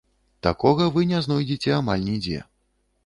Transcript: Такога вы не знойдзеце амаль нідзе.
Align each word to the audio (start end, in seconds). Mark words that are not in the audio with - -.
Такога 0.47 0.87
вы 0.95 1.05
не 1.11 1.21
знойдзеце 1.27 1.77
амаль 1.81 2.07
нідзе. 2.09 2.43